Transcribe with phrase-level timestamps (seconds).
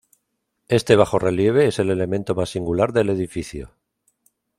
[0.67, 3.75] Este bajo relieve es el elemento más singular del edificio.